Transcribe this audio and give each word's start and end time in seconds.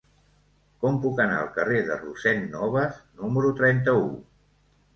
Com 0.85 0.97
puc 1.03 1.21
anar 1.25 1.35
al 1.41 1.51
carrer 1.59 1.77
de 1.91 1.99
Rossend 2.01 2.49
Nobas 2.57 2.99
número 3.23 3.55
trenta-u? 3.63 4.05